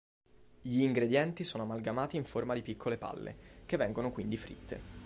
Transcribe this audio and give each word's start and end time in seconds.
Gli 0.61 0.81
ingredienti 0.81 1.43
sono 1.43 1.61
amalgamati 1.61 2.17
in 2.17 2.25
forma 2.25 2.55
di 2.55 2.63
piccole 2.63 2.97
palle, 2.97 3.35
che 3.67 3.77
vengono 3.77 4.11
quindi 4.11 4.35
fritte. 4.35 4.97